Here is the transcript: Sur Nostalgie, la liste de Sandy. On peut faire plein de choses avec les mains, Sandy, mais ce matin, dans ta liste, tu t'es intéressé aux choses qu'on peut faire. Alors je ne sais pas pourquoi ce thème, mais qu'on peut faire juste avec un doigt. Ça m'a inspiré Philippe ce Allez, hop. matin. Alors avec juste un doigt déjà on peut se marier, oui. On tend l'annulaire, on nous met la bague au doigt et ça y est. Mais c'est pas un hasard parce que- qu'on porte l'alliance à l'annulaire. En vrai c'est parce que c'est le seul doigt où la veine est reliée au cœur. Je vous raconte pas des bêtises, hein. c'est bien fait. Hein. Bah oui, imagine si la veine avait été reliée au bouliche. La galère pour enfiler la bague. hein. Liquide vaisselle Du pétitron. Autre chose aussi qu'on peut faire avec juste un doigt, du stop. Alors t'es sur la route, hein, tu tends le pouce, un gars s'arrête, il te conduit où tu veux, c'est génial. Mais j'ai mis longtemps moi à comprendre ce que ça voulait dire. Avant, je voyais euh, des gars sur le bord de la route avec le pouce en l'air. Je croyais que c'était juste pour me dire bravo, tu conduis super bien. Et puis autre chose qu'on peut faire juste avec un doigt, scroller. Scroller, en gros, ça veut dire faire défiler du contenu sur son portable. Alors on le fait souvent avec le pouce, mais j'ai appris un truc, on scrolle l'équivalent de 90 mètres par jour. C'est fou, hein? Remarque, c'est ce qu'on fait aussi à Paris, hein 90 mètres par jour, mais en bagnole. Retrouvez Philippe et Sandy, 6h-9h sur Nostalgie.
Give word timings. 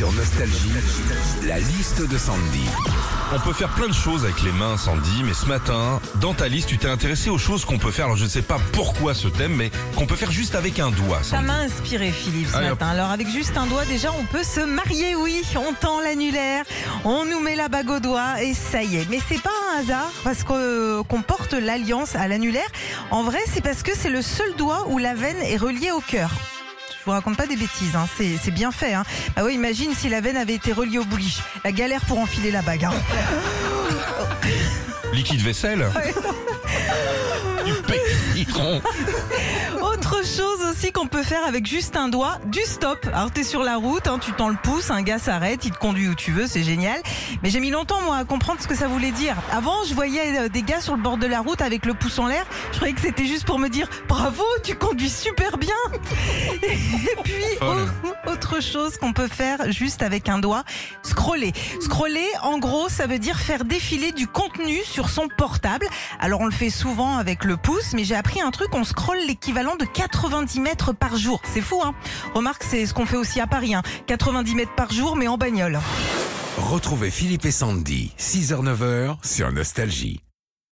Sur 0.00 0.12
Nostalgie, 0.12 0.70
la 1.46 1.58
liste 1.58 2.00
de 2.08 2.16
Sandy. 2.16 2.64
On 3.34 3.38
peut 3.40 3.52
faire 3.52 3.68
plein 3.68 3.86
de 3.86 3.92
choses 3.92 4.24
avec 4.24 4.40
les 4.40 4.50
mains, 4.50 4.78
Sandy, 4.78 5.22
mais 5.26 5.34
ce 5.34 5.44
matin, 5.44 6.00
dans 6.22 6.32
ta 6.32 6.48
liste, 6.48 6.68
tu 6.70 6.78
t'es 6.78 6.88
intéressé 6.88 7.28
aux 7.28 7.36
choses 7.36 7.66
qu'on 7.66 7.76
peut 7.76 7.90
faire. 7.90 8.06
Alors 8.06 8.16
je 8.16 8.24
ne 8.24 8.28
sais 8.30 8.40
pas 8.40 8.58
pourquoi 8.72 9.12
ce 9.12 9.28
thème, 9.28 9.54
mais 9.56 9.70
qu'on 9.96 10.06
peut 10.06 10.16
faire 10.16 10.30
juste 10.32 10.54
avec 10.54 10.78
un 10.78 10.90
doigt. 10.90 11.22
Ça 11.22 11.42
m'a 11.42 11.52
inspiré 11.56 12.12
Philippe 12.12 12.48
ce 12.48 12.56
Allez, 12.56 12.70
hop. 12.70 12.80
matin. 12.80 12.92
Alors 12.92 13.10
avec 13.10 13.28
juste 13.28 13.58
un 13.58 13.66
doigt 13.66 13.84
déjà 13.84 14.10
on 14.18 14.24
peut 14.24 14.42
se 14.42 14.60
marier, 14.60 15.16
oui. 15.16 15.42
On 15.54 15.74
tend 15.74 16.00
l'annulaire, 16.00 16.64
on 17.04 17.26
nous 17.26 17.40
met 17.40 17.54
la 17.54 17.68
bague 17.68 17.90
au 17.90 18.00
doigt 18.00 18.42
et 18.42 18.54
ça 18.54 18.82
y 18.82 18.96
est. 18.96 19.06
Mais 19.10 19.18
c'est 19.28 19.42
pas 19.42 19.50
un 19.76 19.80
hasard 19.82 20.10
parce 20.24 20.44
que- 20.44 21.02
qu'on 21.02 21.20
porte 21.20 21.52
l'alliance 21.52 22.16
à 22.16 22.26
l'annulaire. 22.26 22.68
En 23.10 23.22
vrai 23.22 23.40
c'est 23.52 23.60
parce 23.60 23.82
que 23.82 23.92
c'est 23.94 24.08
le 24.08 24.22
seul 24.22 24.54
doigt 24.56 24.86
où 24.88 24.96
la 24.96 25.12
veine 25.12 25.42
est 25.42 25.58
reliée 25.58 25.90
au 25.90 26.00
cœur. 26.00 26.30
Je 27.00 27.04
vous 27.06 27.12
raconte 27.12 27.36
pas 27.36 27.46
des 27.46 27.56
bêtises, 27.56 27.96
hein. 27.96 28.06
c'est 28.16 28.50
bien 28.50 28.70
fait. 28.70 28.92
Hein. 28.92 29.04
Bah 29.34 29.42
oui, 29.44 29.54
imagine 29.54 29.94
si 29.94 30.08
la 30.10 30.20
veine 30.20 30.36
avait 30.36 30.54
été 30.54 30.72
reliée 30.72 30.98
au 30.98 31.04
bouliche. 31.04 31.38
La 31.64 31.72
galère 31.72 32.04
pour 32.04 32.18
enfiler 32.18 32.50
la 32.50 32.60
bague. 32.62 32.84
hein. 32.84 32.92
Liquide 35.12 35.40
vaisselle 35.40 35.86
Du 37.64 37.72
pétitron. 37.72 38.80
Autre 39.82 40.24
chose 40.24 40.60
aussi 40.70 40.92
qu'on 40.92 41.06
peut 41.06 41.22
faire 41.22 41.44
avec 41.46 41.66
juste 41.66 41.96
un 41.96 42.08
doigt, 42.08 42.38
du 42.46 42.60
stop. 42.64 42.98
Alors 43.12 43.30
t'es 43.30 43.42
sur 43.44 43.62
la 43.62 43.76
route, 43.76 44.06
hein, 44.06 44.18
tu 44.20 44.32
tends 44.32 44.48
le 44.48 44.56
pouce, 44.62 44.90
un 44.90 45.02
gars 45.02 45.18
s'arrête, 45.18 45.64
il 45.64 45.72
te 45.72 45.78
conduit 45.78 46.08
où 46.08 46.14
tu 46.14 46.30
veux, 46.32 46.46
c'est 46.46 46.62
génial. 46.62 47.00
Mais 47.42 47.50
j'ai 47.50 47.60
mis 47.60 47.70
longtemps 47.70 48.00
moi 48.02 48.16
à 48.18 48.24
comprendre 48.24 48.60
ce 48.62 48.68
que 48.68 48.74
ça 48.76 48.86
voulait 48.88 49.10
dire. 49.10 49.34
Avant, 49.52 49.84
je 49.88 49.94
voyais 49.94 50.38
euh, 50.38 50.48
des 50.48 50.62
gars 50.62 50.80
sur 50.80 50.96
le 50.96 51.02
bord 51.02 51.16
de 51.16 51.26
la 51.26 51.40
route 51.40 51.60
avec 51.60 51.86
le 51.86 51.94
pouce 51.94 52.18
en 52.18 52.26
l'air. 52.28 52.44
Je 52.72 52.76
croyais 52.76 52.94
que 52.94 53.00
c'était 53.00 53.26
juste 53.26 53.44
pour 53.44 53.58
me 53.58 53.68
dire 53.68 53.88
bravo, 54.08 54.44
tu 54.62 54.74
conduis 54.76 55.10
super 55.10 55.58
bien. 55.58 55.74
Et 56.62 57.16
puis 57.24 57.44
autre 58.26 58.60
chose 58.60 58.96
qu'on 58.96 59.12
peut 59.12 59.28
faire 59.28 59.70
juste 59.70 60.02
avec 60.02 60.28
un 60.28 60.38
doigt, 60.38 60.64
scroller. 61.02 61.52
Scroller, 61.80 62.26
en 62.42 62.58
gros, 62.58 62.88
ça 62.88 63.06
veut 63.06 63.18
dire 63.18 63.38
faire 63.38 63.64
défiler 63.64 64.12
du 64.12 64.26
contenu 64.26 64.78
sur 64.84 65.08
son 65.08 65.28
portable. 65.28 65.86
Alors 66.18 66.40
on 66.40 66.46
le 66.46 66.52
fait 66.52 66.70
souvent 66.70 67.16
avec 67.16 67.44
le 67.44 67.56
pouce, 67.56 67.92
mais 67.94 68.04
j'ai 68.04 68.14
appris 68.14 68.40
un 68.40 68.50
truc, 68.50 68.68
on 68.74 68.84
scrolle 68.84 69.20
l'équivalent 69.26 69.76
de 69.76 69.84
90 69.84 70.60
mètres 70.60 70.92
par 70.92 71.16
jour. 71.16 71.40
C'est 71.44 71.60
fou, 71.60 71.80
hein? 71.84 71.94
Remarque, 72.34 72.62
c'est 72.62 72.86
ce 72.86 72.94
qu'on 72.94 73.06
fait 73.06 73.16
aussi 73.16 73.40
à 73.40 73.46
Paris, 73.46 73.74
hein 73.74 73.82
90 74.06 74.54
mètres 74.54 74.74
par 74.74 74.92
jour, 74.92 75.16
mais 75.16 75.28
en 75.28 75.38
bagnole. 75.38 75.78
Retrouvez 76.56 77.10
Philippe 77.10 77.46
et 77.46 77.52
Sandy, 77.52 78.12
6h-9h 78.18 79.16
sur 79.24 79.50
Nostalgie. 79.52 80.20